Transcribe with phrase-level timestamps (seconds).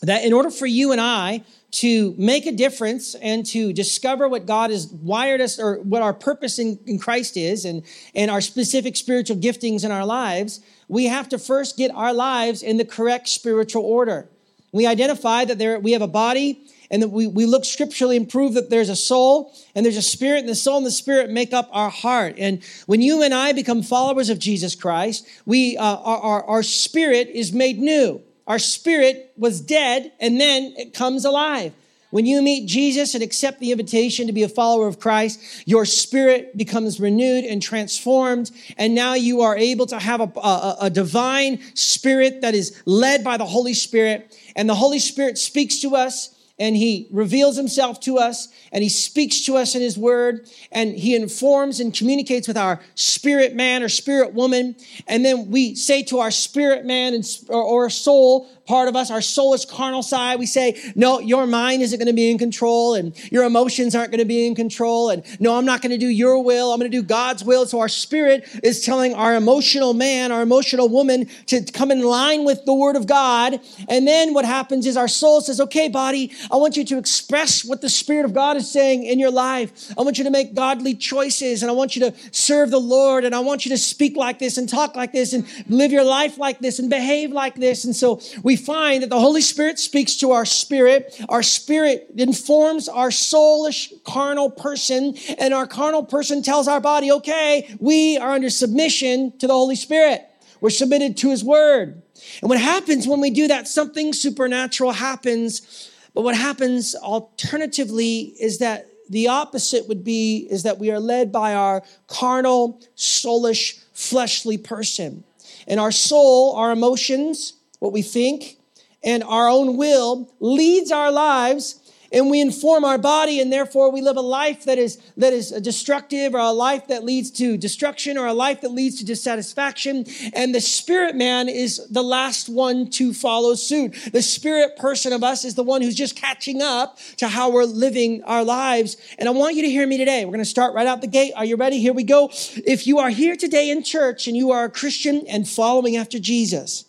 [0.02, 4.46] that in order for you and I to make a difference and to discover what
[4.46, 7.84] God has wired us or what our purpose in, in Christ is and,
[8.16, 12.64] and our specific spiritual giftings in our lives, we have to first get our lives
[12.64, 14.28] in the correct spiritual order.
[14.72, 18.28] We identify that there, we have a body and that we, we look scripturally and
[18.28, 21.30] prove that there's a soul and there's a spirit and the soul and the spirit
[21.30, 22.36] make up our heart.
[22.40, 26.64] And when you and I become followers of Jesus Christ, we, uh, our, our, our
[26.64, 28.24] spirit is made new.
[28.50, 31.72] Our spirit was dead and then it comes alive.
[32.10, 35.86] When you meet Jesus and accept the invitation to be a follower of Christ, your
[35.86, 38.50] spirit becomes renewed and transformed.
[38.78, 43.24] And now you are able to have a, a, a, divine spirit that is led
[43.24, 44.36] by the Holy Spirit.
[44.56, 48.90] And the Holy Spirit speaks to us and he reveals himself to us and he
[48.90, 53.82] speaks to us in his word and he informs and communicates with our spirit man
[53.82, 54.76] or spirit woman.
[55.08, 59.66] And then we say to our spirit man or soul part of us, our soulless
[59.66, 63.44] carnal side, we say, no, your mind isn't going to be in control and your
[63.44, 65.10] emotions aren't going to be in control.
[65.10, 66.72] And no, I'm not going to do your will.
[66.72, 67.66] I'm going to do God's will.
[67.66, 72.46] So our spirit is telling our emotional man, our emotional woman to come in line
[72.46, 73.60] with the word of God.
[73.88, 77.66] And then what happens is our soul says, okay, body, I want you to express
[77.66, 79.92] what the spirit of God is saying in your life.
[79.98, 83.26] I want you to make godly choices and I want you to serve the Lord
[83.26, 86.04] and I want you to speak like this and talk like this and live your
[86.04, 87.84] life like this and behave like this.
[87.84, 91.20] And so we find that the Holy Spirit speaks to our spirit.
[91.30, 97.76] Our spirit informs our soulish carnal person, and our carnal person tells our body, okay,
[97.80, 100.26] we are under submission to the Holy Spirit.
[100.62, 102.02] We're submitted to His Word.
[102.42, 105.90] And what happens when we do that, something supernatural happens.
[106.14, 111.32] But what happens alternatively is that the opposite would be is that we are led
[111.32, 115.24] by our carnal, soulish, fleshly person.
[115.68, 118.58] And our soul, our emotions, what we think,
[119.04, 121.80] and our own will leads our lives
[122.12, 125.52] and we inform our body and therefore we live a life that is that is
[125.52, 130.06] destructive or a life that leads to destruction or a life that leads to dissatisfaction.
[130.34, 134.10] And the spirit man is the last one to follow suit.
[134.12, 137.66] The spirit person of us is the one who's just catching up to how we're
[137.66, 138.98] living our lives.
[139.18, 140.26] And i want you to hear me today.
[140.26, 141.34] We're going to start right out the gate.
[141.36, 141.80] Are you ready?
[141.80, 142.30] Here we go.
[142.32, 146.20] If you are here today in church and you are a christian and following after
[146.20, 146.89] jesus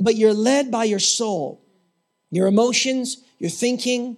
[0.00, 1.60] but you're led by your soul,
[2.30, 4.16] your emotions, your thinking,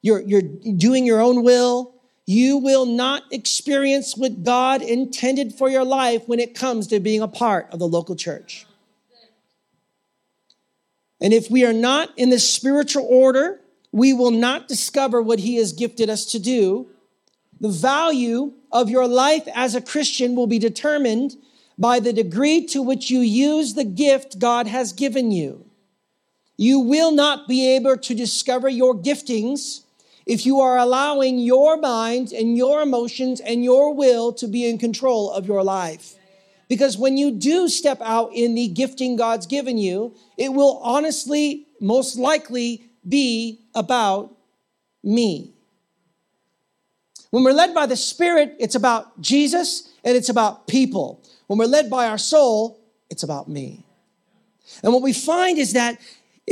[0.00, 1.94] you're, you're doing your own will.
[2.26, 7.20] You will not experience what God intended for your life when it comes to being
[7.20, 8.66] a part of the local church.
[11.20, 13.60] And if we are not in the spiritual order,
[13.92, 16.88] we will not discover what He has gifted us to do.
[17.60, 21.36] The value of your life as a Christian will be determined
[21.78, 25.66] by the degree to which you use the gift God has given you.
[26.56, 29.80] You will not be able to discover your giftings
[30.26, 34.78] if you are allowing your mind and your emotions and your will to be in
[34.78, 36.14] control of your life.
[36.68, 41.66] Because when you do step out in the gifting God's given you, it will honestly,
[41.80, 44.34] most likely be about
[45.02, 45.52] me.
[47.30, 51.22] When we're led by the Spirit, it's about Jesus and it's about people.
[51.52, 52.80] When we're led by our soul,
[53.10, 53.84] it's about me.
[54.82, 56.00] And what we find is that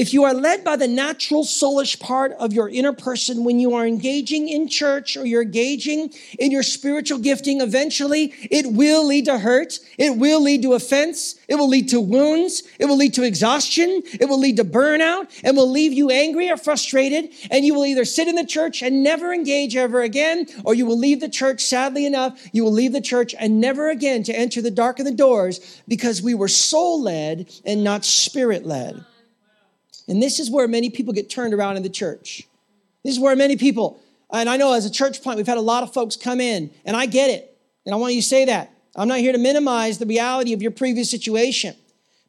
[0.01, 3.75] if you are led by the natural soulish part of your inner person when you
[3.75, 9.27] are engaging in church or you're engaging in your spiritual gifting, eventually it will lead
[9.27, 9.79] to hurt.
[9.99, 11.35] It will lead to offense.
[11.49, 12.63] It will lead to wounds.
[12.79, 14.01] It will lead to exhaustion.
[14.19, 17.35] It will lead to burnout and will leave you angry or frustrated.
[17.51, 20.87] And you will either sit in the church and never engage ever again, or you
[20.87, 24.33] will leave the church, sadly enough, you will leave the church and never again to
[24.33, 29.05] enter the dark of the doors because we were soul led and not spirit led.
[30.11, 32.43] And this is where many people get turned around in the church.
[33.05, 34.01] This is where many people,
[34.33, 36.71] and I know as a church plant, we've had a lot of folks come in,
[36.85, 37.57] and I get it.
[37.87, 38.75] And I want you to say that.
[38.97, 41.77] I'm not here to minimize the reality of your previous situation.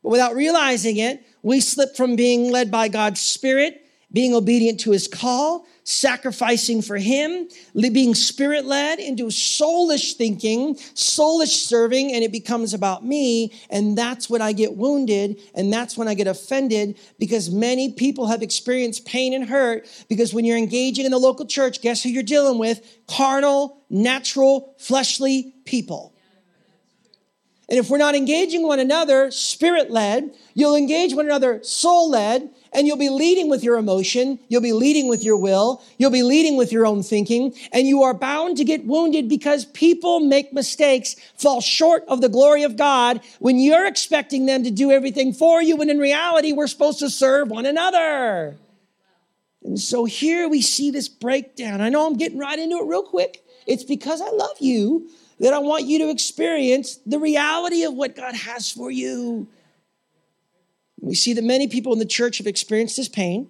[0.03, 3.81] But without realizing it, we slip from being led by God's Spirit,
[4.13, 11.65] being obedient to his call, sacrificing for him, being spirit led into soulish thinking, soulish
[11.65, 13.53] serving, and it becomes about me.
[13.69, 18.27] And that's when I get wounded and that's when I get offended because many people
[18.27, 22.09] have experienced pain and hurt because when you're engaging in the local church, guess who
[22.09, 22.85] you're dealing with?
[23.07, 26.15] Carnal, natural, fleshly people.
[27.71, 32.50] And if we're not engaging one another, spirit led, you'll engage one another, soul led,
[32.73, 34.39] and you'll be leading with your emotion.
[34.50, 35.81] You'll be leading with your will.
[35.97, 37.56] You'll be leading with your own thinking.
[37.71, 42.27] And you are bound to get wounded because people make mistakes, fall short of the
[42.27, 46.51] glory of God when you're expecting them to do everything for you, when in reality,
[46.51, 48.57] we're supposed to serve one another.
[49.63, 51.79] And so here we see this breakdown.
[51.79, 53.45] I know I'm getting right into it real quick.
[53.65, 55.09] It's because I love you
[55.41, 59.47] that I want you to experience the reality of what God has for you.
[60.99, 63.49] We see that many people in the church have experienced this pain,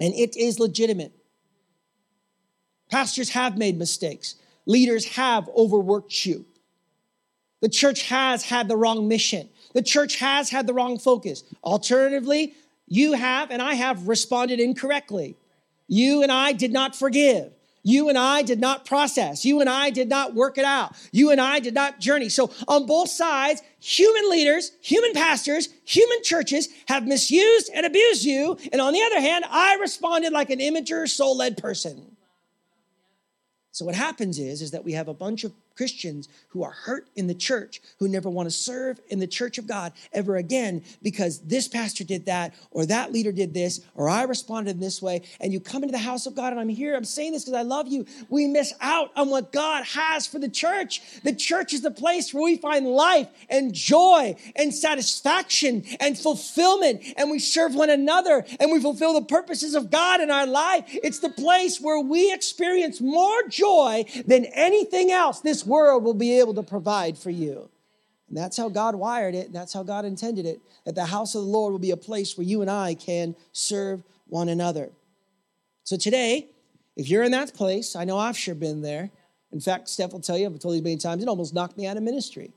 [0.00, 1.12] and it is legitimate.
[2.90, 4.34] Pastors have made mistakes,
[4.66, 6.44] leaders have overworked you.
[7.60, 11.44] The church has had the wrong mission, the church has had the wrong focus.
[11.62, 12.54] Alternatively,
[12.88, 15.36] you have and I have responded incorrectly.
[15.86, 17.52] You and I did not forgive.
[17.84, 19.44] You and I did not process.
[19.44, 20.94] You and I did not work it out.
[21.10, 22.28] You and I did not journey.
[22.28, 28.56] So, on both sides, human leaders, human pastors, human churches have misused and abused you.
[28.72, 32.16] And on the other hand, I responded like an immature, soul led person.
[33.72, 37.08] So, what happens is, is that we have a bunch of Christians who are hurt
[37.16, 40.82] in the church, who never want to serve in the church of God ever again
[41.02, 45.00] because this pastor did that, or that leader did this, or I responded in this
[45.00, 45.22] way.
[45.40, 47.58] And you come into the house of God, and I'm here, I'm saying this because
[47.58, 48.06] I love you.
[48.28, 51.00] We miss out on what God has for the church.
[51.22, 57.02] The church is the place where we find life and joy and satisfaction and fulfillment,
[57.16, 60.84] and we serve one another and we fulfill the purposes of God in our life.
[60.88, 65.40] It's the place where we experience more joy than anything else.
[65.40, 67.68] This world will be able to provide for you.
[68.28, 71.34] And that's how God wired it, and that's how God intended it that the house
[71.34, 74.90] of the Lord will be a place where you and I can serve one another.
[75.84, 76.48] So today,
[76.96, 79.10] if you're in that place, I know I've sure been there.
[79.52, 81.86] In fact, Steph will tell you, I've told you many times, it almost knocked me
[81.86, 82.52] out of ministry.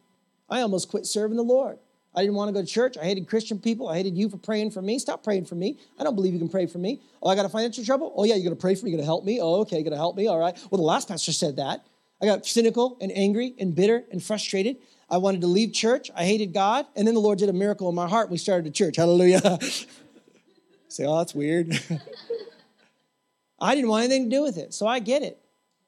[0.50, 1.78] I almost quit serving the Lord.
[2.16, 2.98] I didn't want to go to church.
[2.98, 3.90] I hated Christian people.
[3.90, 5.00] I hated you for praying for me.
[5.00, 5.78] Stop praying for me.
[6.00, 7.02] I don't believe you can pray for me.
[7.22, 8.14] Oh, I got a financial trouble?
[8.16, 8.92] Oh, yeah, you're going to pray for me.
[8.92, 9.42] You're going to help me?
[9.42, 10.28] Oh, okay, you're going to help me.
[10.28, 10.56] All right.
[10.72, 11.86] Well, the last pastor said that.
[12.22, 14.78] I got cynical and angry and bitter and frustrated.
[15.10, 16.10] I wanted to leave church.
[16.16, 16.86] I hated God.
[16.96, 18.30] And then the Lord did a miracle in my heart.
[18.30, 18.96] We started a church.
[18.96, 19.60] Hallelujah.
[20.88, 21.80] Say, oh, that's weird.
[23.60, 24.74] I didn't want anything to do with it.
[24.74, 25.40] So I get it.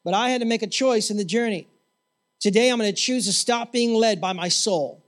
[0.04, 1.68] But I had to make a choice in the journey.
[2.40, 5.04] Today, I'm going to choose to stop being led by my soul.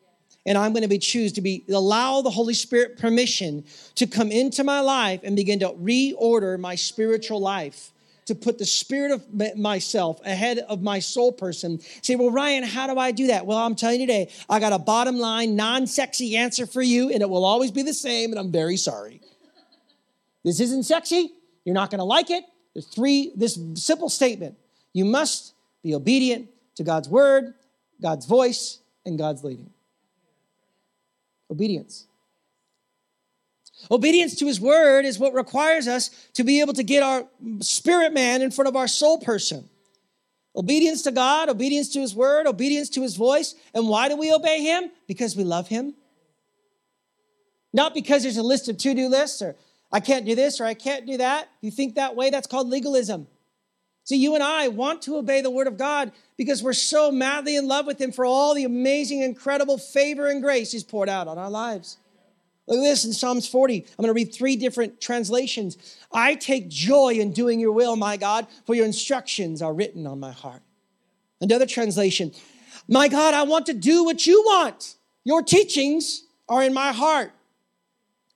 [0.45, 4.31] And I'm going to be choose to be allow the Holy Spirit permission to come
[4.31, 7.91] into my life and begin to reorder my spiritual life
[8.29, 11.79] to put the spirit of myself ahead of my soul person.
[12.03, 13.45] Say, well, Ryan, how do I do that?
[13.45, 17.09] Well, I'm telling you today, I got a bottom line, non sexy answer for you,
[17.09, 19.19] and it will always be the same, and I'm very sorry.
[20.45, 21.31] This isn't sexy.
[21.65, 22.43] You're not going to like it.
[22.73, 24.55] There's three, this simple statement
[24.93, 25.53] you must
[25.83, 27.55] be obedient to God's word,
[28.01, 29.71] God's voice, and God's leading.
[31.51, 32.05] Obedience.
[33.91, 37.25] Obedience to his word is what requires us to be able to get our
[37.61, 39.69] spirit man in front of our soul person.
[40.55, 43.55] Obedience to God, obedience to his word, obedience to his voice.
[43.73, 44.91] And why do we obey him?
[45.07, 45.93] Because we love him.
[47.71, 49.55] Not because there's a list of to do lists or
[49.91, 51.49] I can't do this or I can't do that.
[51.61, 53.27] You think that way, that's called legalism.
[54.03, 57.55] See, you and I want to obey the word of God because we're so madly
[57.55, 61.27] in love with him for all the amazing, incredible favor and grace he's poured out
[61.27, 61.97] on our lives.
[62.69, 63.77] Look at this in Psalms 40.
[63.77, 65.97] I'm going to read three different translations.
[66.13, 70.19] I take joy in doing your will, my God, for your instructions are written on
[70.19, 70.61] my heart.
[71.41, 72.31] Another translation
[72.87, 74.95] My God, I want to do what you want.
[75.23, 77.31] Your teachings are in my heart.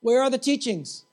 [0.00, 1.04] Where are the teachings?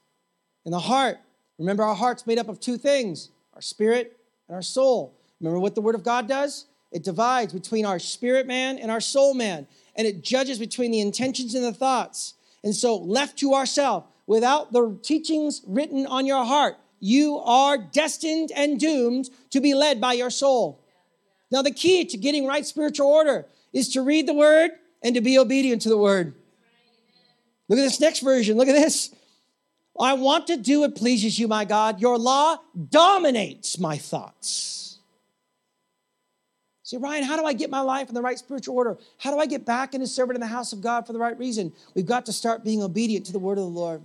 [0.66, 1.20] In the heart.
[1.60, 5.16] Remember, our heart's made up of two things our spirit and our soul.
[5.40, 6.66] Remember what the Word of God does?
[6.92, 11.02] It divides between our spirit man and our soul man, and it judges between the
[11.02, 12.34] intentions and the thoughts.
[12.64, 18.52] And so, left to ourselves, without the teachings written on your heart, you are destined
[18.56, 20.84] and doomed to be led by your soul.
[21.52, 24.72] Now, the key to getting right spiritual order is to read the word
[25.04, 26.36] and to be obedient to the word.
[27.68, 28.58] Look at this next version.
[28.58, 29.14] Look at this.
[30.00, 32.00] I want to do what pleases you, my God.
[32.00, 32.58] Your law
[32.90, 34.81] dominates my thoughts.
[36.92, 38.98] Say, Ryan, how do I get my life in the right spiritual order?
[39.18, 41.40] How do I get back into serving in the house of God for the right
[41.40, 41.72] reason?
[41.96, 44.04] We've got to start being obedient to the word of the Lord.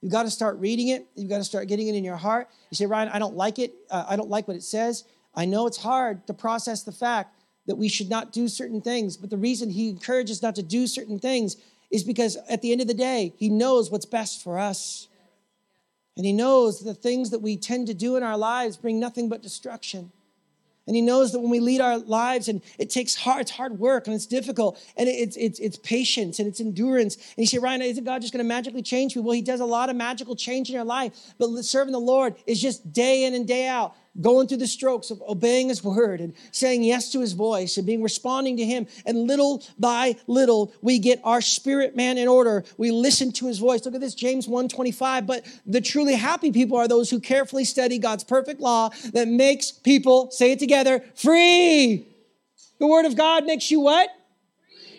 [0.00, 1.04] You've got to start reading it.
[1.16, 2.46] You've got to start getting it in your heart.
[2.70, 3.74] You say, Ryan, I don't like it.
[3.90, 5.02] Uh, I don't like what it says.
[5.34, 7.34] I know it's hard to process the fact
[7.66, 10.86] that we should not do certain things, but the reason he encourages not to do
[10.86, 11.56] certain things
[11.90, 15.08] is because at the end of the day, he knows what's best for us.
[16.16, 19.28] And he knows the things that we tend to do in our lives bring nothing
[19.28, 20.12] but destruction.
[20.88, 23.78] And he knows that when we lead our lives and it takes hard, it's hard
[23.78, 27.16] work and it's difficult and it's, it's, it's patience and it's endurance.
[27.16, 29.20] And you say, Ryan, isn't God just going to magically change me?
[29.20, 32.36] Well, he does a lot of magical change in your life, but serving the Lord
[32.46, 36.20] is just day in and day out going through the strokes of obeying his word
[36.20, 38.86] and saying yes to his voice and being responding to him.
[39.06, 42.64] And little by little we get our spirit man in order.
[42.76, 43.84] We listen to his voice.
[43.84, 47.98] Look at this james 125 but the truly happy people are those who carefully study
[47.98, 52.06] god's perfect law that makes people say it together free.
[52.78, 54.10] The word of god makes you what?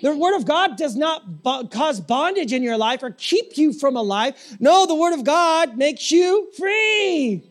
[0.01, 3.73] The word of God does not bo- cause bondage in your life or keep you
[3.73, 4.55] from a life.
[4.59, 7.48] No, the word of God makes you free.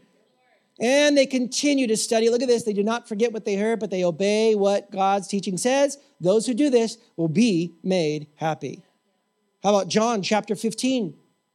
[0.81, 2.31] And they continue to study.
[2.31, 2.63] Look at this.
[2.63, 5.99] They do not forget what they heard, but they obey what God's teaching says.
[6.21, 8.83] Those who do this will be made happy.
[9.63, 11.15] How about John chapter 15?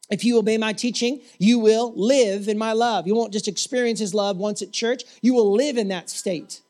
[0.09, 3.07] If you obey my teaching, you will live in my love.
[3.07, 6.61] You won't just experience his love once at church, you will live in that state.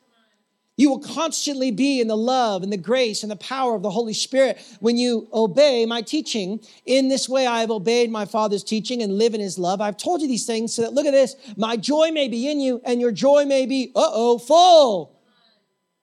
[0.76, 3.90] You will constantly be in the love and the grace and the power of the
[3.90, 6.60] Holy Spirit when you obey my teaching.
[6.84, 9.80] In this way, I have obeyed my Father's teaching and live in his love.
[9.80, 12.60] I've told you these things so that, look at this, my joy may be in
[12.60, 15.12] you and your joy may be, uh oh, full.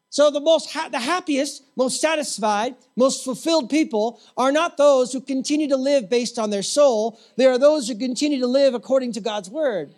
[0.10, 5.20] So the most, ha- the happiest, most satisfied, most fulfilled people are not those who
[5.22, 7.20] continue to live based on their soul.
[7.38, 9.94] They are those who continue to live according to God's word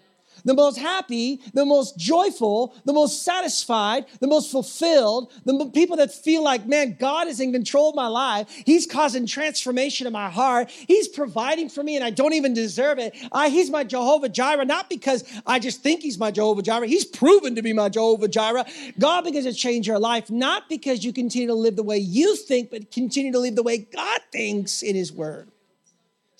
[0.46, 6.12] the most happy, the most joyful, the most satisfied, the most fulfilled, the people that
[6.14, 8.50] feel like, man, God is in control of my life.
[8.66, 10.70] He's causing transformation in my heart.
[10.70, 13.16] He's providing for me and I don't even deserve it.
[13.32, 16.88] I, he's my Jehovah Jireh, not because I just think he's my Jehovah Jireh.
[16.88, 18.66] He's proven to be my Jehovah Jireh.
[19.00, 22.36] God begins to change your life, not because you continue to live the way you
[22.36, 25.53] think, but continue to live the way God thinks in his word.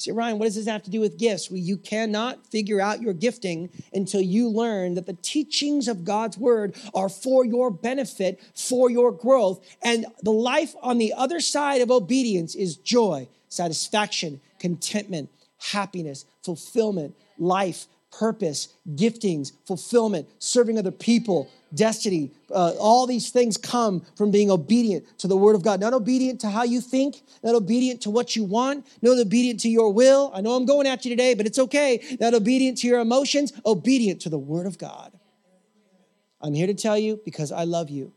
[0.04, 1.50] Say, Ryan, what does this have to do with gifts?
[1.50, 6.38] Well, you cannot figure out your gifting until you learn that the teachings of God's
[6.38, 9.66] word are for your benefit, for your growth.
[9.82, 15.30] And the life on the other side of obedience is joy, satisfaction, contentment,
[15.72, 17.88] happiness, fulfillment, life,
[18.20, 22.32] purpose, giftings, fulfillment, serving other people, destiny.
[22.52, 25.80] Uh, all these things come from being obedient to the word of God.
[25.80, 29.70] Not obedient to how you think, not obedient to what you want, not obedient to
[29.70, 30.32] your will.
[30.34, 32.18] I know I'm going at you today, but it's okay.
[32.20, 35.12] Not obedient to your emotions, obedient to the word of God.
[36.42, 38.14] I'm here to tell you because I love you.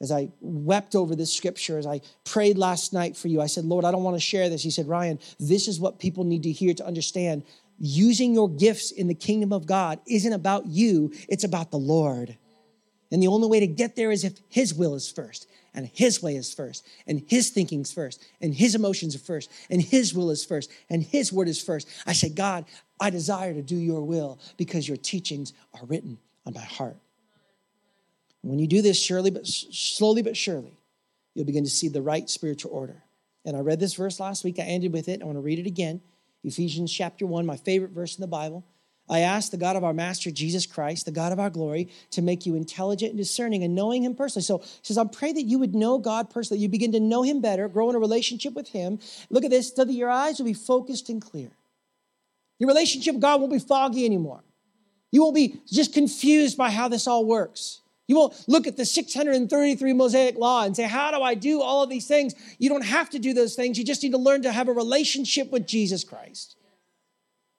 [0.00, 3.64] As I wept over this scripture, as I prayed last night for you, I said,
[3.64, 4.62] Lord, I don't want to share this.
[4.62, 7.44] He said, Ryan, this is what people need to hear to understand
[7.78, 12.36] using your gifts in the kingdom of God isn't about you, it's about the Lord.
[13.10, 16.22] And the only way to get there is if His will is first, and His
[16.22, 20.30] way is first, and His thinking's first, and His emotions are first, and His will
[20.30, 21.88] is first, and His word is first.
[22.06, 22.64] I say, God,
[23.00, 26.96] I desire to do your will because your teachings are written on my heart.
[28.42, 30.76] When you do this, surely but slowly but surely,
[31.34, 33.02] you'll begin to see the right spiritual order.
[33.44, 34.58] And I read this verse last week.
[34.58, 35.22] I ended with it.
[35.22, 36.00] I want to read it again.
[36.44, 38.64] Ephesians chapter 1, my favorite verse in the Bible.
[39.08, 42.22] I ask the God of our Master Jesus Christ, the God of our glory, to
[42.22, 44.44] make you intelligent and discerning and knowing Him personally.
[44.44, 47.22] So he says, I pray that you would know God personally, you begin to know
[47.22, 48.98] Him better, grow in a relationship with Him.
[49.28, 51.50] Look at this, so that your eyes will be focused and clear.
[52.58, 54.42] Your relationship with God won't be foggy anymore.
[55.12, 57.80] You won't be just confused by how this all works.
[58.06, 61.82] You won't look at the 633 Mosaic Law and say, How do I do all
[61.82, 62.34] of these things?
[62.58, 63.78] You don't have to do those things.
[63.78, 66.56] You just need to learn to have a relationship with Jesus Christ.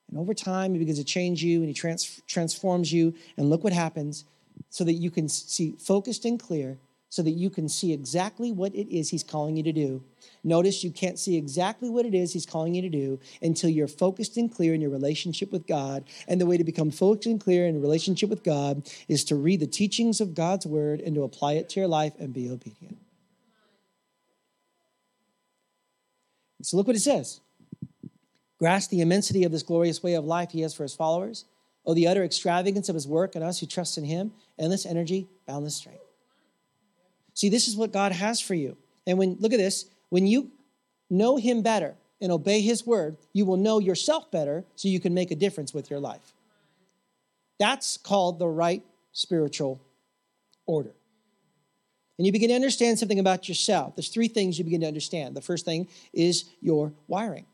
[0.08, 3.14] And over time, he begins to change you and he trans- transforms you.
[3.36, 4.24] And look what happens
[4.70, 8.74] so that you can see focused and clear, so that you can see exactly what
[8.74, 10.02] it is he's calling you to do.
[10.42, 13.88] Notice you can't see exactly what it is he's calling you to do until you're
[13.88, 16.04] focused and clear in your relationship with God.
[16.28, 19.60] And the way to become focused and clear in relationship with God is to read
[19.60, 22.98] the teachings of God's word and to apply it to your life and be obedient.
[26.62, 27.40] So look what it says.
[28.58, 31.44] Grasp the immensity of this glorious way of life he has for his followers.
[31.84, 35.28] Oh, the utter extravagance of his work and us who trust in him, endless energy,
[35.46, 36.05] boundless strength.
[37.36, 38.76] See, this is what God has for you.
[39.06, 40.50] And when, look at this, when you
[41.10, 45.12] know him better and obey his word, you will know yourself better so you can
[45.12, 46.32] make a difference with your life.
[47.60, 49.80] That's called the right spiritual
[50.66, 50.92] order.
[52.18, 53.94] and you begin to understand something about yourself.
[53.94, 55.36] There's three things you begin to understand.
[55.36, 57.44] The first thing is your wiring.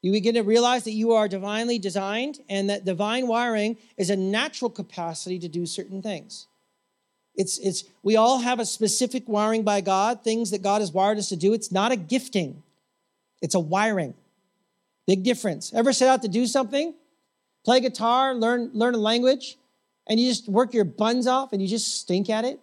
[0.00, 4.16] You begin to realize that you are divinely designed and that divine wiring is a
[4.16, 6.46] natural capacity to do certain things.
[7.36, 11.18] It's, it's, we all have a specific wiring by God, things that God has wired
[11.18, 11.52] us to do.
[11.52, 12.62] It's not a gifting,
[13.42, 14.14] it's a wiring.
[15.06, 15.72] Big difference.
[15.74, 16.94] Ever set out to do something?
[17.64, 19.58] Play guitar, learn, learn a language,
[20.06, 22.58] and you just work your buns off and you just stink at it?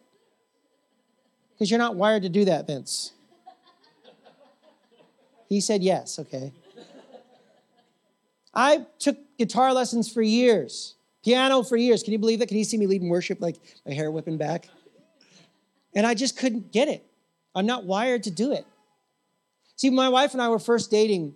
[1.54, 3.12] Because you're not wired to do that, Vince.
[5.50, 6.52] He said yes, okay.
[8.54, 12.04] I took guitar lessons for years, piano for years.
[12.04, 12.48] Can you believe that?
[12.48, 14.70] Can you see me leading worship like my hair whipping back?
[15.96, 17.06] And I just couldn't get it.
[17.54, 18.66] I'm not wired to do it.
[19.76, 21.34] See, my wife and I were first dating.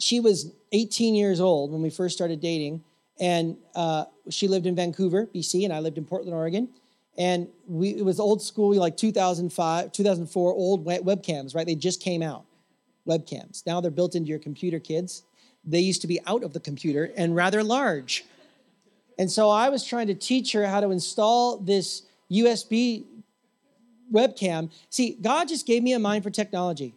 [0.00, 2.82] She was 18 years old when we first started dating,
[3.20, 6.68] and uh, she lived in Vancouver, BC, and I lived in Portland, Oregon.
[7.16, 11.64] And we, it was old school, like 2005, 2004, old webcams, right?
[11.64, 12.44] They just came out,
[13.06, 13.64] webcams.
[13.66, 15.22] Now they're built into your computer, kids.
[15.64, 18.24] They used to be out of the computer and rather large.
[19.18, 23.04] And so I was trying to teach her how to install this USB
[24.12, 24.72] webcam.
[24.90, 26.94] See, God just gave me a mind for technology.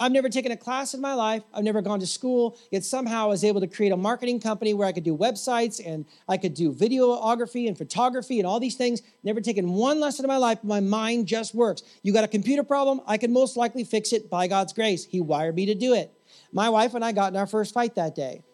[0.00, 1.42] I've never taken a class in my life.
[1.52, 2.56] I've never gone to school.
[2.70, 5.84] Yet somehow I was able to create a marketing company where I could do websites
[5.84, 9.02] and I could do videography and photography and all these things.
[9.24, 10.62] Never taken one lesson in my life.
[10.62, 11.82] My mind just works.
[12.02, 13.00] You got a computer problem?
[13.06, 15.04] I can most likely fix it by God's grace.
[15.04, 16.12] He wired me to do it.
[16.52, 18.44] My wife and I got in our first fight that day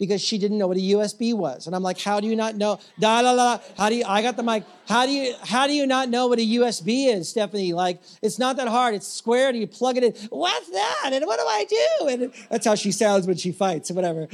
[0.00, 1.66] because she didn't know what a USB was.
[1.66, 2.80] And I'm like, how do you not know?
[2.98, 3.62] Da da da.
[3.76, 4.04] How do you?
[4.06, 4.64] I got the mic.
[4.88, 5.34] How do you?
[5.44, 7.74] How do you not know what a USB is, Stephanie?
[7.74, 8.94] Like, it's not that hard.
[8.94, 10.14] It's square, and you plug it in.
[10.30, 11.10] What's that?
[11.12, 12.08] And what do I do?
[12.08, 14.26] And that's how she sounds when she fights, or whatever.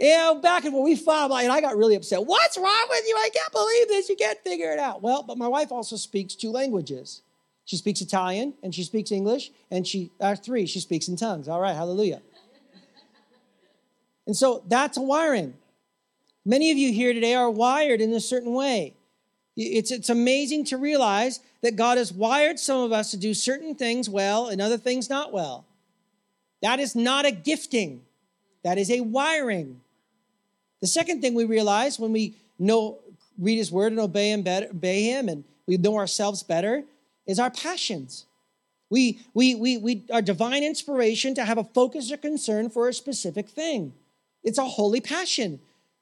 [0.00, 2.26] You know, back and when we fought, and I got really upset.
[2.26, 3.14] What's wrong with you?
[3.16, 4.08] I can't believe this.
[4.08, 5.02] You can't figure it out.
[5.02, 7.22] Well, but my wife also speaks two languages.
[7.64, 11.46] She speaks Italian and she speaks English, and she, uh, three, she speaks in tongues.
[11.46, 12.22] All right, hallelujah.
[14.26, 15.54] And so that's a wiring.
[16.44, 18.94] Many of you here today are wired in a certain way.
[19.56, 23.74] It's, it's amazing to realize that God has wired some of us to do certain
[23.74, 25.66] things well and other things not well.
[26.62, 28.02] That is not a gifting,
[28.62, 29.80] that is a wiring.
[30.80, 32.98] The second thing we realize when we know,
[33.38, 36.84] read His Word and obey Him, better, obey Him, and we know ourselves better
[37.26, 38.26] is our passions.
[38.90, 42.92] We, we, we, we are divine inspiration to have a focus or concern for a
[42.92, 43.92] specific thing.
[44.42, 45.60] It's a holy passion.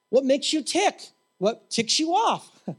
[0.09, 1.00] What makes you tick?
[1.38, 2.50] What ticks you off?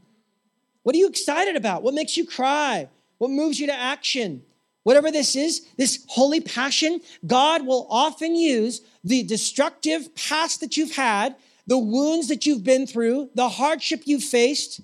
[0.82, 1.84] What are you excited about?
[1.84, 2.88] What makes you cry?
[3.18, 4.42] What moves you to action?
[4.82, 10.96] Whatever this is, this holy passion, God will often use the destructive past that you've
[10.96, 11.36] had,
[11.68, 14.80] the wounds that you've been through, the hardship you've faced,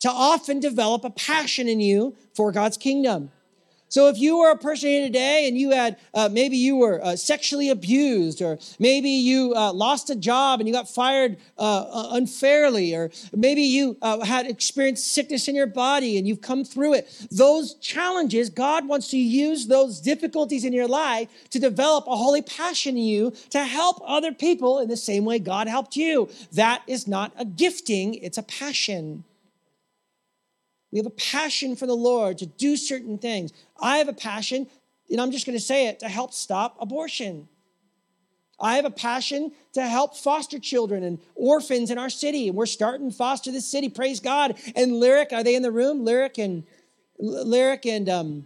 [0.00, 3.30] to often develop a passion in you for God's kingdom.
[3.92, 7.04] So if you were a person here today and you had uh, maybe you were
[7.04, 12.08] uh, sexually abused, or maybe you uh, lost a job and you got fired uh,
[12.12, 16.94] unfairly, or maybe you uh, had experienced sickness in your body and you've come through
[16.94, 22.16] it, those challenges, God wants to use those difficulties in your life to develop a
[22.16, 26.30] holy passion in you to help other people in the same way God helped you.
[26.52, 29.24] That is not a gifting, it's a passion.
[30.92, 33.52] We have a passion for the Lord to do certain things.
[33.80, 34.68] I have a passion,
[35.10, 37.48] and I'm just going to say it, to help stop abortion.
[38.60, 42.48] I have a passion to help foster children and orphans in our city.
[42.48, 43.88] And we're starting foster this city.
[43.88, 44.56] Praise God.
[44.76, 46.04] And Lyric, are they in the room?
[46.04, 46.62] Lyric and
[47.18, 48.44] Lyric and um,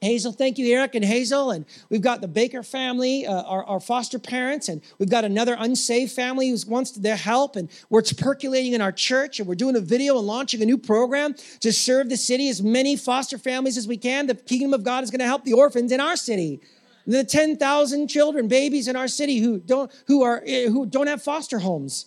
[0.00, 1.50] Hazel, thank you, Eric and Hazel.
[1.50, 5.56] And we've got the Baker family, uh, our, our, foster parents, and we've got another
[5.58, 7.56] unsaved family who wants their help.
[7.56, 10.78] And we're percolating in our church, and we're doing a video and launching a new
[10.78, 14.26] program to serve the city as many foster families as we can.
[14.26, 16.60] The kingdom of God is going to help the orphans in our city.
[17.06, 21.22] The 10,000 children, babies in our city who don't, who are, eh, who don't have
[21.22, 22.06] foster homes.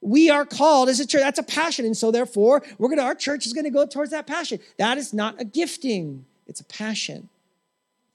[0.00, 1.22] We are called as a church.
[1.22, 1.84] That's a passion.
[1.84, 4.58] And so therefore, we're to, our church is going to go towards that passion.
[4.76, 6.24] That is not a gifting.
[6.48, 7.28] It's a passion.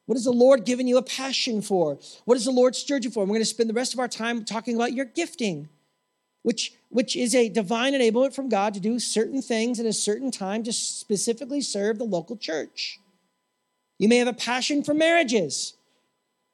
[0.06, 1.98] What has the Lord given you a passion for?
[2.26, 3.24] What has the Lord stirred you for?
[3.24, 5.70] And we're going to spend the rest of our time talking about your gifting,
[6.42, 10.30] which, which is a divine enablement from God to do certain things at a certain
[10.30, 13.00] time to specifically serve the local church.
[13.98, 15.76] You may have a passion for marriages,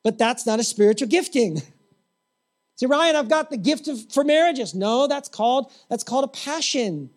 [0.04, 1.62] but that's not a spiritual gifting.
[2.76, 4.76] Say, Ryan, I've got the gift of, for marriages.
[4.76, 7.10] No, that's called, that's called a passion.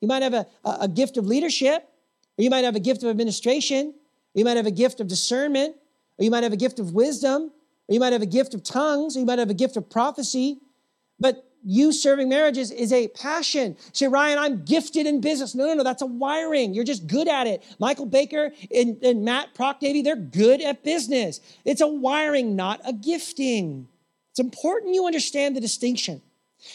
[0.00, 1.88] You might have a, a gift of leadership,
[2.38, 3.94] or you might have a gift of administration,
[4.34, 5.76] or you might have a gift of discernment,
[6.18, 7.52] or you might have a gift of wisdom,
[7.88, 9.88] or you might have a gift of tongues, or you might have a gift of
[9.88, 10.60] prophecy.
[11.20, 13.76] But you serving marriages is a passion.
[13.92, 15.54] Say, Ryan, I'm gifted in business.
[15.54, 16.74] No, no, no, that's a wiring.
[16.74, 17.62] You're just good at it.
[17.78, 21.40] Michael Baker and, and Matt Prock-Davey, they're good at business.
[21.64, 23.88] It's a wiring, not a gifting.
[24.30, 26.20] It's important you understand the distinction.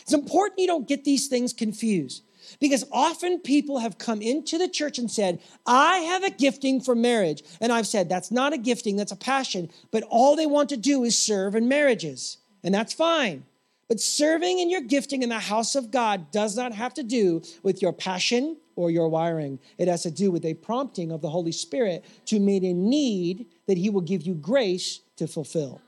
[0.02, 2.24] It's important you don't get these things confused.
[2.60, 6.96] Because often people have come into the church and said, I have a gifting for
[6.96, 7.44] marriage.
[7.62, 9.70] And I've said, that's not a gifting, that's a passion.
[9.92, 12.38] But all they want to do is serve in marriages.
[12.64, 13.46] And that's fine.
[13.88, 17.42] But serving in your gifting in the house of God does not have to do
[17.64, 19.60] with your passion or your wiring.
[19.78, 23.48] It has to do with a prompting of the Holy Spirit to meet a need
[23.68, 25.82] that He will give you grace to fulfill.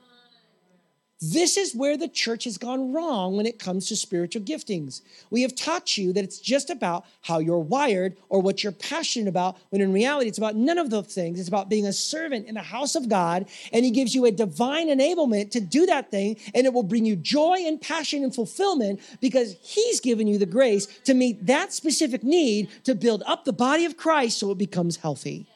[1.24, 5.02] This is where the church has gone wrong when it comes to spiritual giftings.
[5.30, 9.28] We have taught you that it's just about how you're wired or what you're passionate
[9.28, 11.38] about, when in reality, it's about none of those things.
[11.38, 14.32] It's about being a servant in the house of God, and He gives you a
[14.32, 18.34] divine enablement to do that thing, and it will bring you joy and passion and
[18.34, 23.44] fulfillment because He's given you the grace to meet that specific need to build up
[23.44, 25.46] the body of Christ so it becomes healthy.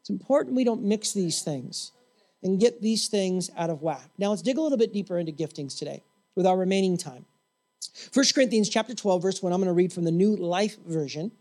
[0.00, 1.92] It's important we don't mix these things
[2.42, 4.10] and get these things out of whack.
[4.18, 6.02] Now let's dig a little bit deeper into giftings today
[6.34, 7.24] with our remaining time.
[8.12, 11.32] 1 Corinthians chapter 12, verse 1, I'm going to read from the New Life Version.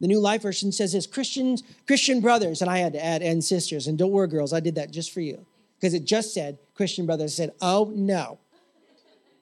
[0.00, 3.42] The New Life Version says this Christians, Christian brothers, and I had to add, and
[3.42, 5.44] sisters, and don't worry, girls, I did that just for you.
[5.78, 7.34] Because it just said Christian brothers.
[7.34, 8.38] Said, oh no.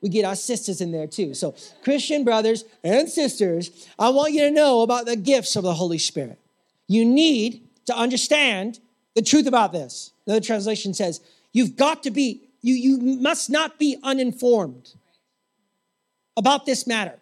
[0.00, 1.32] We get our sisters in there too.
[1.32, 5.72] So, Christian brothers and sisters, I want you to know about the gifts of the
[5.72, 6.38] Holy Spirit.
[6.88, 8.80] You need to understand
[9.14, 10.12] the truth about this.
[10.26, 11.20] Another translation says,
[11.52, 14.92] You've got to be, you, you must not be uninformed
[16.36, 17.18] about this matter.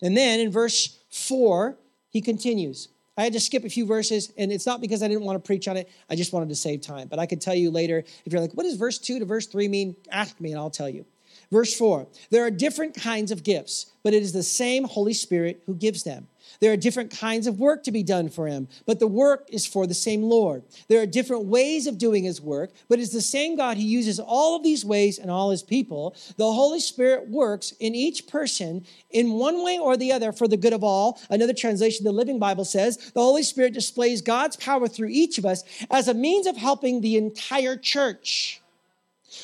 [0.00, 1.76] And then in verse four,
[2.10, 2.88] he continues.
[3.16, 5.46] I had to skip a few verses, and it's not because I didn't want to
[5.46, 5.90] preach on it.
[6.08, 7.08] I just wanted to save time.
[7.08, 9.46] But I could tell you later if you're like, what does verse two to verse
[9.46, 9.96] three mean?
[10.10, 11.04] Ask me, and I'll tell you.
[11.50, 15.62] Verse four there are different kinds of gifts, but it is the same Holy Spirit
[15.66, 16.26] who gives them.
[16.62, 19.66] There are different kinds of work to be done for him, but the work is
[19.66, 20.62] for the same Lord.
[20.86, 24.20] There are different ways of doing his work, but it's the same God who uses
[24.20, 26.14] all of these ways and all his people.
[26.36, 30.56] The Holy Spirit works in each person in one way or the other for the
[30.56, 31.20] good of all.
[31.28, 35.44] Another translation, the Living Bible says, the Holy Spirit displays God's power through each of
[35.44, 38.61] us as a means of helping the entire church.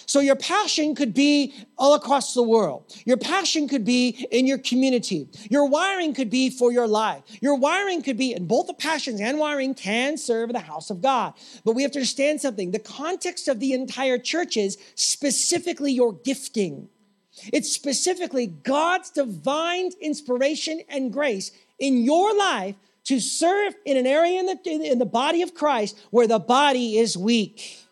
[0.06, 2.94] So your passion could be all across the world.
[3.06, 5.28] Your passion could be in your community.
[5.50, 7.22] Your wiring could be for your life.
[7.40, 11.00] Your wiring could be, and both the passions and wiring can serve the house of
[11.00, 11.32] God.
[11.64, 12.70] But we have to understand something.
[12.70, 16.90] The context of the entire church is specifically your gifting.
[17.52, 22.74] It's specifically God's divine inspiration and grace in your life
[23.04, 26.98] to serve in an area in the, in the body of Christ where the body
[26.98, 27.87] is weak.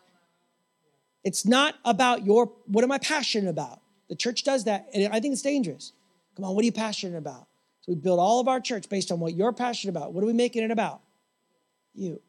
[1.27, 3.81] It's not about your, what am I passionate about?
[4.09, 5.91] The church does that, and I think it's dangerous.
[6.37, 7.49] Come on, what are you passionate about?
[7.81, 10.13] So we build all of our church based on what you're passionate about.
[10.13, 11.01] What are we making it about?
[11.95, 12.21] You.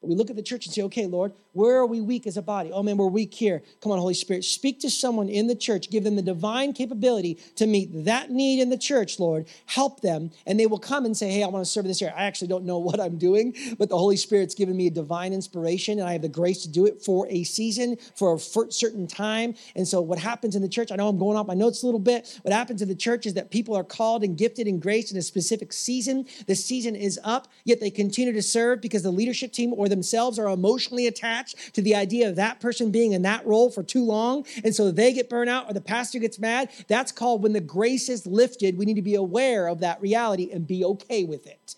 [0.00, 2.36] But we look at the church and say, okay, Lord, where are we weak as
[2.36, 2.70] a body?
[2.72, 3.62] Oh man, we're weak here.
[3.82, 5.90] Come on, Holy Spirit, speak to someone in the church.
[5.90, 9.46] Give them the divine capability to meet that need in the church, Lord.
[9.66, 10.30] Help them.
[10.46, 12.14] And they will come and say, hey, I want to serve this area.
[12.16, 15.32] I actually don't know what I'm doing, but the Holy Spirit's given me a divine
[15.32, 19.06] inspiration and I have the grace to do it for a season, for a certain
[19.06, 19.54] time.
[19.74, 21.86] And so what happens in the church, I know I'm going off my notes a
[21.86, 22.38] little bit.
[22.42, 25.18] What happens in the church is that people are called and gifted and graced in
[25.18, 26.26] a specific season.
[26.46, 30.38] The season is up, yet they continue to serve because the leadership team or themselves
[30.38, 31.39] are emotionally attached
[31.72, 34.44] to the idea of that person being in that role for too long.
[34.64, 36.70] And so they get burnt out or the pastor gets mad.
[36.88, 38.78] That's called when the grace is lifted.
[38.78, 41.76] We need to be aware of that reality and be okay with it.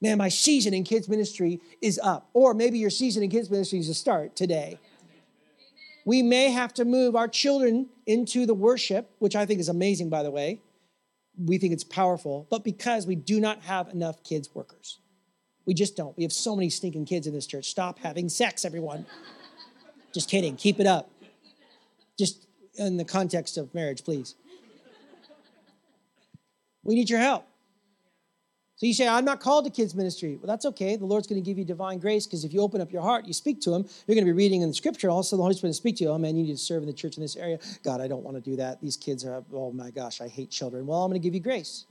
[0.00, 2.28] Man, my season in kids ministry is up.
[2.32, 4.78] Or maybe your season in kids ministry is a start today.
[6.04, 10.10] We may have to move our children into the worship, which I think is amazing,
[10.10, 10.60] by the way.
[11.38, 14.98] We think it's powerful, but because we do not have enough kids workers.
[15.66, 16.16] We just don't.
[16.16, 17.66] We have so many stinking kids in this church.
[17.66, 19.06] Stop having sex, everyone.
[20.12, 20.56] just kidding.
[20.56, 21.10] Keep it up.
[22.18, 22.46] Just
[22.76, 24.34] in the context of marriage, please.
[26.84, 27.46] We need your help.
[28.82, 30.40] So you say, I'm not called to kids' ministry.
[30.42, 30.96] Well, that's okay.
[30.96, 33.26] The Lord's going to give you divine grace because if you open up your heart,
[33.26, 35.08] you speak to Him, you're going to be reading in the scripture.
[35.08, 36.10] Also, the Holy Spirit will speak to you.
[36.10, 37.60] Oh, man, you need to serve in the church in this area.
[37.84, 38.80] God, I don't want to do that.
[38.80, 40.84] These kids are, oh my gosh, I hate children.
[40.84, 41.84] Well, I'm going to give you grace.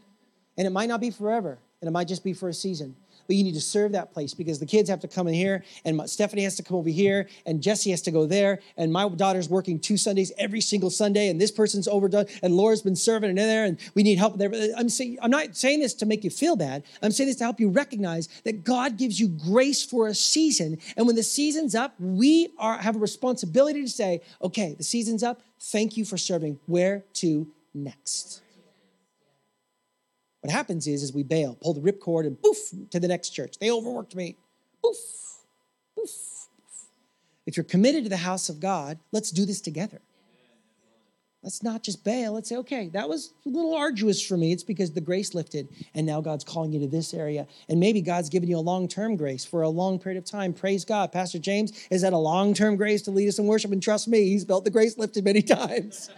[0.58, 2.98] And it might not be forever, and it might just be for a season.
[3.32, 5.63] But you need to serve that place because the kids have to come in here,
[5.86, 9.08] and Stephanie has to come over here, and Jesse has to go there, and my
[9.08, 13.30] daughter's working two Sundays every single Sunday, and this person's overdone, and Laura's been serving
[13.30, 14.52] in there, and we need help there.
[14.78, 16.84] I'm saying I'm not saying this to make you feel bad.
[17.02, 20.78] I'm saying this to help you recognize that God gives you grace for a season,
[20.98, 25.24] and when the season's up, we are have a responsibility to say, okay, the season's
[25.24, 25.41] up.
[25.58, 26.60] Thank you for serving.
[26.65, 28.41] Where to next?
[30.41, 32.58] What happens is, is we bail, pull the ripcord, and poof
[32.89, 33.58] to the next church.
[33.60, 34.36] They overworked me.
[34.84, 34.97] Poof,
[35.95, 36.10] poof,
[36.58, 36.88] poof.
[37.45, 40.01] If you're committed to the house of God, let's do this together.
[41.43, 42.34] Let's not just bail.
[42.34, 44.51] Let's say, okay, that was a little arduous for me.
[44.51, 47.47] It's because the grace lifted, and now God's calling you to this area.
[47.67, 50.54] And maybe God's given you a long term grace for a long period of time.
[50.54, 51.12] Praise God.
[51.12, 53.71] Pastor James is that a long term grace to lead us in worship.
[53.71, 56.12] And trust me, he's felt the grace lifted many times.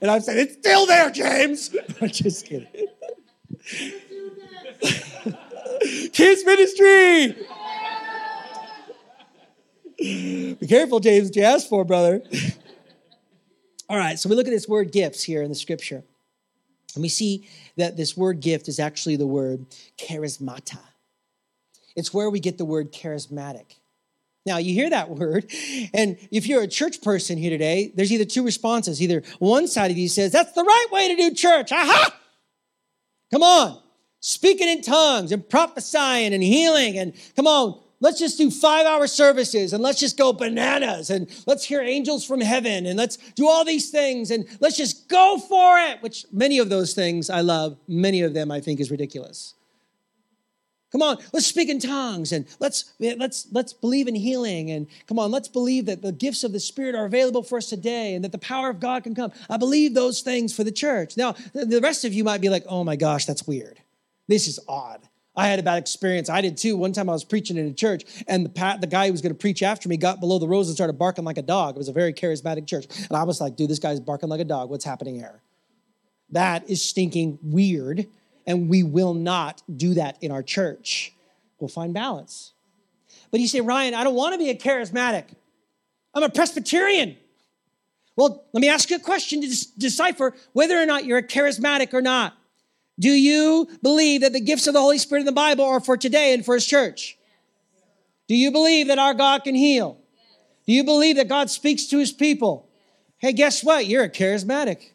[0.00, 1.74] And I've said, it's still there, James.
[2.00, 2.66] I'm just kidding.
[6.12, 7.36] Kids ministry.
[9.98, 12.22] Be careful, James, what you asked for, brother.
[13.88, 16.02] All right, so we look at this word gifts here in the scripture.
[16.94, 19.66] And we see that this word gift is actually the word
[19.98, 20.78] charismata.
[21.96, 23.76] It's where we get the word charismatic.
[24.46, 25.50] Now, you hear that word,
[25.92, 29.02] and if you're a church person here today, there's either two responses.
[29.02, 31.72] Either one side of you says, That's the right way to do church.
[31.72, 32.19] Aha!
[33.30, 33.80] Come on,
[34.20, 36.98] speaking in tongues and prophesying and healing.
[36.98, 41.28] And come on, let's just do five hour services and let's just go bananas and
[41.46, 45.38] let's hear angels from heaven and let's do all these things and let's just go
[45.38, 47.78] for it, which many of those things I love.
[47.86, 49.54] Many of them I think is ridiculous.
[50.92, 55.20] Come on, let's speak in tongues and let's let's let's believe in healing and come
[55.20, 58.24] on, let's believe that the gifts of the Spirit are available for us today and
[58.24, 59.30] that the power of God can come.
[59.48, 61.16] I believe those things for the church.
[61.16, 63.80] Now, the rest of you might be like, "Oh my gosh, that's weird.
[64.26, 65.00] This is odd."
[65.36, 66.28] I had a bad experience.
[66.28, 66.76] I did too.
[66.76, 69.32] One time I was preaching in a church, and the, the guy who was going
[69.32, 71.76] to preach after me got below the rows and started barking like a dog.
[71.76, 72.86] It was a very charismatic church.
[73.08, 74.70] And I was like, dude, this guy's barking like a dog.
[74.70, 75.40] What's happening here?
[76.30, 78.06] That is stinking weird
[78.46, 81.12] and we will not do that in our church.
[81.58, 82.52] We'll find balance.
[83.30, 85.24] But you say, Ryan, I don't want to be a charismatic.
[86.14, 87.16] I'm a Presbyterian.
[88.16, 91.94] Well, let me ask you a question to decipher whether or not you're a charismatic
[91.94, 92.36] or not.
[92.98, 95.96] Do you believe that the gifts of the Holy Spirit in the Bible are for
[95.96, 97.16] today and for His church?
[98.28, 99.98] Do you believe that our God can heal?
[100.66, 102.68] Do you believe that God speaks to His people?
[103.18, 103.86] Hey, guess what?
[103.86, 104.90] You're a charismatic.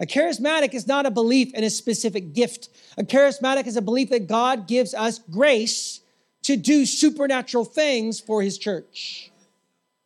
[0.00, 2.68] A charismatic is not a belief in a specific gift.
[2.98, 6.00] A charismatic is a belief that God gives us grace
[6.42, 9.30] to do supernatural things for his church.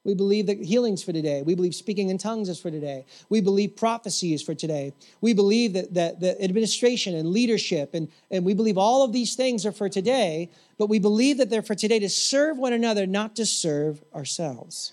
[0.05, 1.43] We believe that healing's for today.
[1.43, 3.05] We believe speaking in tongues is for today.
[3.29, 4.95] We believe prophecy is for today.
[5.21, 9.35] We believe that, that, that administration and leadership, and, and we believe all of these
[9.35, 13.07] things are for today, but we believe that they're for today to serve one another,
[13.07, 14.93] not to serve ourselves.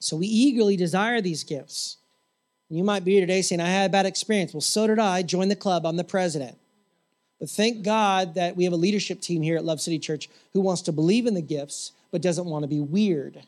[0.00, 1.98] So we eagerly desire these gifts.
[2.74, 4.52] You might be here today saying, I had a bad experience.
[4.52, 5.22] Well, so did I.
[5.22, 5.86] Join the club.
[5.86, 6.58] I'm the president.
[7.38, 10.60] But thank God that we have a leadership team here at Love City Church who
[10.60, 13.44] wants to believe in the gifts, but doesn't want to be weird.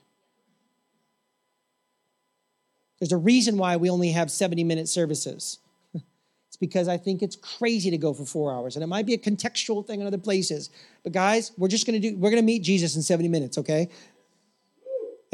[3.00, 5.58] There's a reason why we only have 70 minute services.
[6.48, 8.76] It's because I think it's crazy to go for four hours.
[8.76, 10.70] And it might be a contextual thing in other places.
[11.02, 13.88] But guys, we're just gonna do, we're gonna meet Jesus in 70 minutes, okay?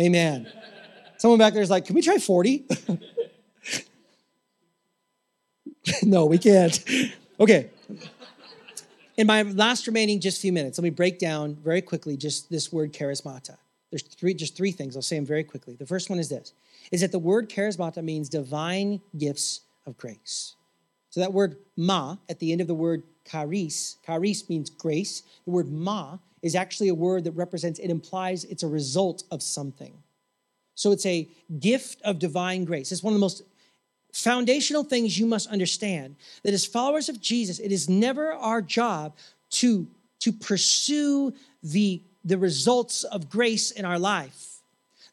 [0.00, 0.50] Amen.
[1.18, 2.64] Someone back there is like, can we try 40?
[6.02, 6.84] no, we can't.
[7.40, 7.70] Okay.
[9.16, 12.72] In my last remaining just few minutes, let me break down very quickly just this
[12.72, 13.56] word charismata.
[13.90, 14.96] There's three, just three things.
[14.96, 15.74] I'll say them very quickly.
[15.74, 16.54] The first one is this:
[16.90, 20.54] is that the word charismata means divine gifts of grace.
[21.10, 25.22] So that word ma at the end of the word charis, charis means grace.
[25.44, 29.42] The word ma is actually a word that represents, it implies it's a result of
[29.42, 29.94] something.
[30.74, 31.28] So it's a
[31.60, 32.90] gift of divine grace.
[32.92, 33.42] It's one of the most
[34.12, 39.16] foundational things you must understand that as followers of Jesus, it is never our job
[39.51, 39.87] to,
[40.20, 44.61] to pursue the, the results of grace in our life.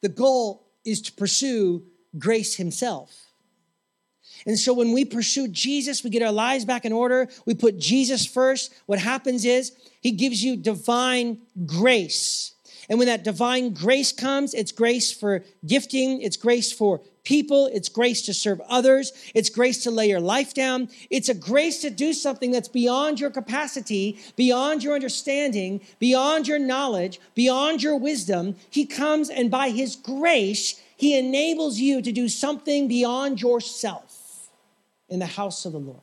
[0.02, 1.84] The goal is to pursue
[2.18, 3.26] grace Himself.
[4.46, 7.78] And so when we pursue Jesus, we get our lives back in order, we put
[7.78, 8.74] Jesus first.
[8.86, 12.54] What happens is He gives you divine grace.
[12.90, 17.88] And when that divine grace comes, it's grace for gifting, it's grace for people, it's
[17.88, 20.90] grace to serve others, it's grace to lay your life down.
[21.12, 26.58] It's a grace to do something that's beyond your capacity, beyond your understanding, beyond your
[26.58, 28.56] knowledge, beyond your wisdom.
[28.72, 34.50] He comes and by His grace, He enables you to do something beyond yourself
[35.10, 36.02] in the house of the Lord.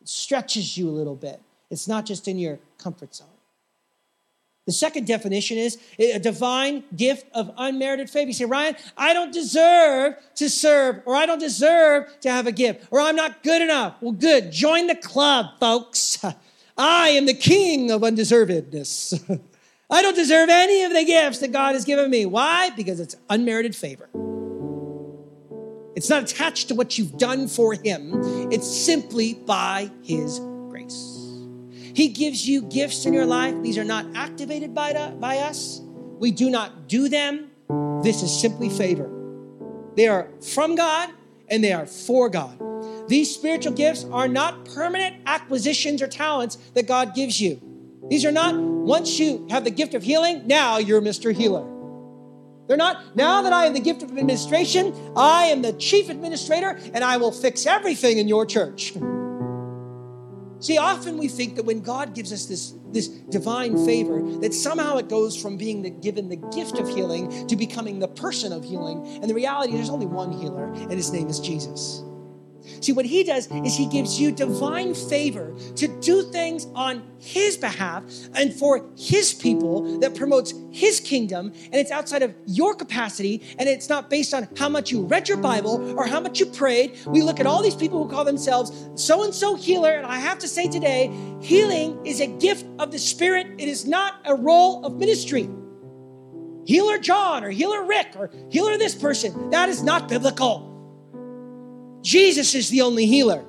[0.00, 1.40] It stretches you a little bit.
[1.70, 3.28] It's not just in your comfort zone.
[4.66, 8.28] The second definition is a divine gift of unmerited favor.
[8.28, 12.52] You say, Ryan, I don't deserve to serve, or I don't deserve to have a
[12.52, 13.96] gift, or I'm not good enough.
[14.00, 14.50] Well, good.
[14.50, 16.24] Join the club, folks.
[16.78, 19.40] I am the king of undeservedness.
[19.90, 22.24] I don't deserve any of the gifts that God has given me.
[22.24, 22.70] Why?
[22.70, 24.08] Because it's unmerited favor.
[25.94, 30.40] It's not attached to what you've done for Him, it's simply by His.
[31.94, 33.54] He gives you gifts in your life.
[33.62, 35.80] These are not activated by, by us,
[36.18, 37.50] we do not do them.
[38.02, 39.10] This is simply favor.
[39.96, 41.10] They are from God
[41.48, 42.58] and they are for God.
[43.08, 47.60] These spiritual gifts are not permanent acquisitions or talents that God gives you.
[48.08, 51.32] These are not, once you have the gift of healing, now you're Mr.
[51.34, 51.70] Healer.
[52.66, 56.78] They're not, now that I have the gift of administration, I am the chief administrator
[56.92, 58.94] and I will fix everything in your church.
[60.64, 64.96] See, often we think that when God gives us this, this divine favor, that somehow
[64.96, 68.64] it goes from being the, given the gift of healing to becoming the person of
[68.64, 69.06] healing.
[69.20, 72.02] And the reality, is there's only one healer, and his name is Jesus.
[72.80, 77.56] See, what he does is he gives you divine favor to do things on his
[77.56, 81.52] behalf and for his people that promotes his kingdom.
[81.64, 85.28] And it's outside of your capacity and it's not based on how much you read
[85.28, 86.98] your Bible or how much you prayed.
[87.06, 89.92] We look at all these people who call themselves so and so healer.
[89.92, 93.86] And I have to say today, healing is a gift of the Spirit, it is
[93.86, 95.48] not a role of ministry.
[96.66, 100.73] Healer John or healer Rick or healer this person, that is not biblical.
[102.04, 103.42] Jesus is the only healer.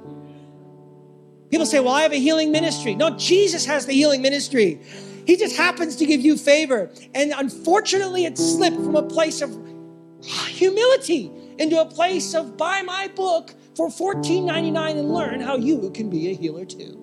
[1.52, 2.96] People say, Well, I have a healing ministry.
[2.96, 4.82] No, Jesus has the healing ministry.
[5.28, 6.90] He just happens to give you favor.
[7.14, 9.52] And unfortunately, it slipped from a place of
[10.24, 16.10] humility into a place of buy my book for $14.99 and learn how you can
[16.10, 17.02] be a healer too.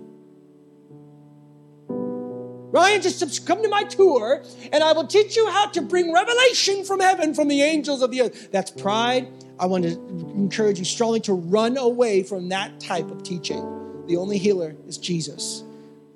[2.73, 6.85] Ryan, just come to my tour and I will teach you how to bring revelation
[6.85, 8.51] from heaven from the angels of the earth.
[8.51, 9.29] That's pride.
[9.62, 9.92] I want to
[10.35, 13.62] encourage you strongly to run away from that type of teaching.
[14.09, 15.62] The only healer is Jesus,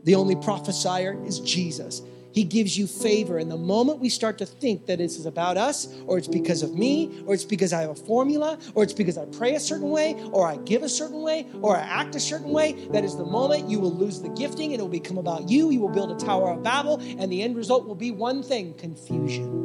[0.03, 2.03] the only prophesier is Jesus.
[2.33, 3.39] He gives you favor.
[3.39, 6.63] And the moment we start to think that this is about us, or it's because
[6.63, 9.61] of me, or it's because I have a formula, or it's because I pray a
[9.61, 13.05] certain way, or I give a certain way, or I act a certain way, that
[13.05, 15.71] is the moment you will lose the gifting and it will become about you.
[15.71, 18.75] You will build a Tower of Babel, and the end result will be one thing
[18.75, 19.63] confusion.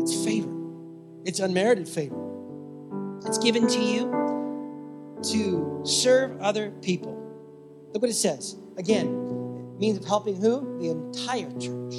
[0.00, 0.53] It's favor,
[1.24, 2.20] it's unmerited favor.
[3.26, 4.24] It's given to you
[5.30, 7.14] to serve other people.
[7.92, 8.56] Look what it says.
[8.76, 10.78] Again, means of helping who?
[10.80, 11.94] The entire church.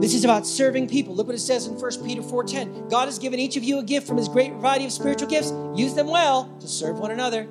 [0.00, 1.14] This is about serving people.
[1.14, 2.90] Look what it says in 1 Peter 4:10.
[2.90, 5.52] God has given each of you a gift from his great variety of spiritual gifts.
[5.74, 7.48] Use them well to serve one another.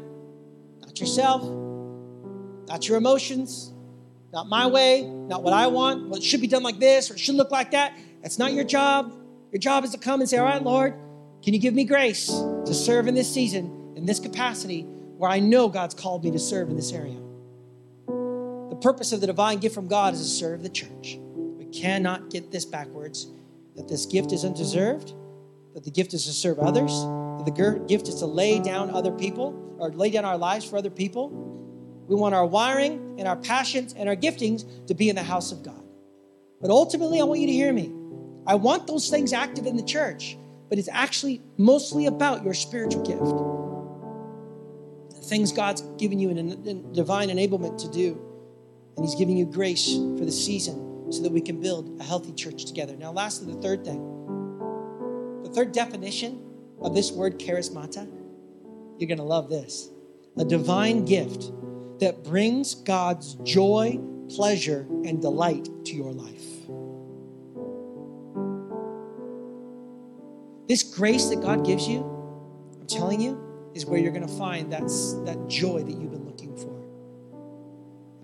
[0.82, 1.44] Not yourself,
[2.68, 3.74] not your emotions,
[4.32, 6.10] not my way, not what I want.
[6.10, 7.98] what should be done like this or it should look like that.
[8.24, 9.14] That's not your job.
[9.52, 10.94] Your job is to come and say, All right, Lord,
[11.44, 14.84] can you give me grace to serve in this season, in this capacity,
[15.18, 17.20] where I know God's called me to serve in this area?
[18.08, 21.20] The purpose of the divine gift from God is to serve the church.
[21.36, 23.28] We cannot get this backwards
[23.76, 25.14] that this gift is undeserved,
[25.74, 29.12] that the gift is to serve others, that the gift is to lay down other
[29.12, 31.30] people or lay down our lives for other people.
[32.08, 35.52] We want our wiring and our passions and our giftings to be in the house
[35.52, 35.84] of God.
[36.62, 37.92] But ultimately, I want you to hear me.
[38.46, 40.38] I want those things active in the church,
[40.70, 45.16] but it's actually mostly about your spiritual gift.
[45.16, 48.20] The things God's given you in divine enablement to do.
[48.96, 52.34] And He's giving you grace for the season so that we can build a healthy
[52.34, 52.96] church together.
[52.96, 54.10] Now, lastly, the third thing
[55.44, 56.42] the third definition
[56.82, 58.10] of this word charismata,
[58.98, 59.90] you're going to love this
[60.38, 61.52] a divine gift
[62.00, 66.53] that brings God's joy, pleasure, and delight to your life.
[70.74, 72.00] This grace that God gives you,
[72.82, 73.40] I'm telling you,
[73.76, 74.82] is where you're going to find that,
[75.24, 76.74] that joy that you've been looking for.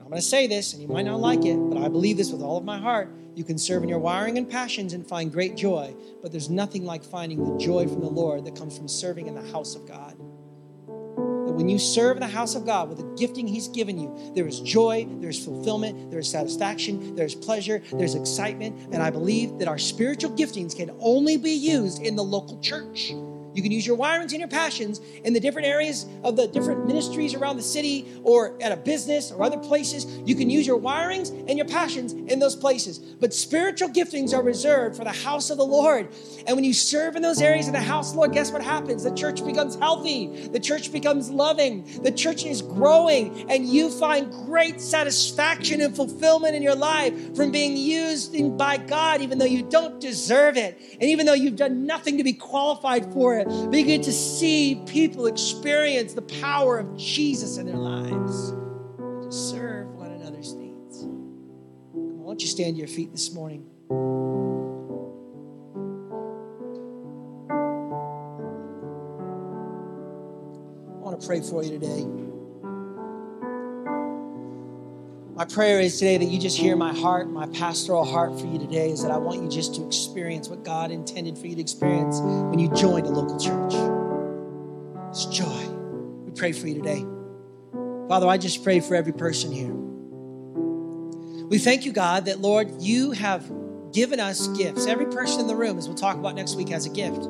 [0.02, 2.32] I'm going to say this, and you might not like it, but I believe this
[2.32, 3.14] with all of my heart.
[3.36, 6.86] You can serve in your wiring and passions and find great joy, but there's nothing
[6.86, 9.88] like finding the joy from the Lord that comes from serving in the house of
[9.88, 10.20] God.
[11.60, 14.48] When you serve in the house of God with the gifting He's given you, there
[14.48, 19.78] is joy, there's fulfillment, there's satisfaction, there's pleasure, there's excitement, and I believe that our
[19.78, 23.12] spiritual giftings can only be used in the local church.
[23.60, 26.88] You can use your wirings and your passions in the different areas of the different
[26.88, 30.06] ministries around the city or at a business or other places.
[30.26, 33.00] You can use your wirings and your passions in those places.
[33.00, 36.08] But spiritual giftings are reserved for the house of the Lord.
[36.48, 39.04] And when you serve in those areas of the house, Lord, guess what happens?
[39.04, 44.32] The church becomes healthy, the church becomes loving, the church is growing, and you find
[44.32, 49.64] great satisfaction and fulfillment in your life from being used by God, even though you
[49.64, 53.49] don't deserve it, and even though you've done nothing to be qualified for it.
[53.72, 60.12] Begin to see people experience the power of Jesus in their lives to serve one
[60.12, 61.02] another's needs.
[61.02, 61.12] Come
[61.94, 63.66] on, why don't you stand to your feet this morning?
[70.92, 72.29] I want to pray for you today.
[75.40, 78.60] My prayer is today that you just hear my heart, my pastoral heart for you
[78.60, 81.62] today is that I want you just to experience what God intended for you to
[81.62, 83.74] experience when you joined a local church.
[85.12, 85.70] It's joy.
[86.26, 87.06] We pray for you today.
[88.10, 89.72] Father, I just pray for every person here.
[91.46, 93.50] We thank you, God, that Lord, you have
[93.94, 94.88] given us gifts.
[94.88, 97.30] Every person in the room, as we'll talk about next week, has a gift.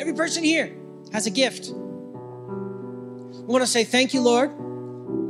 [0.00, 0.76] Every person here
[1.12, 1.70] has a gift.
[1.70, 4.50] We want to say thank you, Lord,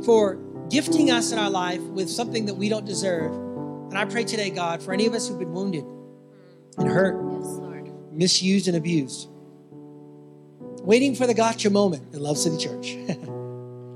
[0.03, 3.33] for gifting us in our life with something that we don't deserve.
[3.33, 5.85] And I pray today, God, for any of us who've been wounded
[6.77, 9.29] and hurt, yes, misused and abused,
[10.81, 12.95] waiting for the gotcha moment in Love City Church.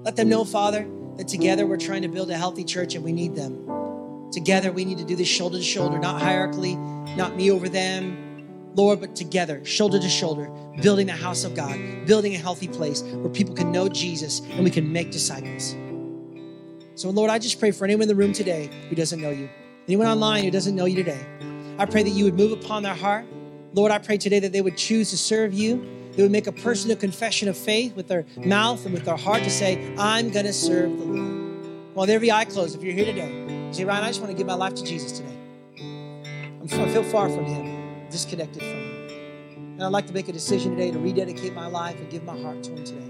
[0.04, 3.12] Let them know, Father, that together we're trying to build a healthy church and we
[3.12, 4.30] need them.
[4.32, 6.78] Together we need to do this shoulder to shoulder, not hierarchically,
[7.18, 10.50] not me over them, Lord, but together, shoulder to shoulder,
[10.82, 14.64] building the house of God, building a healthy place where people can know Jesus and
[14.64, 15.76] we can make disciples.
[16.96, 19.50] So, Lord, I just pray for anyone in the room today who doesn't know you,
[19.88, 21.20] anyone online who doesn't know you today.
[21.78, 23.26] I pray that you would move upon their heart.
[23.74, 25.88] Lord, I pray today that they would choose to serve you.
[26.14, 29.44] They would make a personal confession of faith with their mouth and with their heart
[29.44, 31.96] to say, I'm going to serve the Lord.
[31.96, 34.48] While every eye closed, if you're here today, say, Ryan, I just want to give
[34.48, 35.38] my life to Jesus today.
[35.80, 39.74] I'm, I feel far from Him, disconnected from Him.
[39.74, 42.40] And I'd like to make a decision today to rededicate my life and give my
[42.40, 43.10] heart to Him today.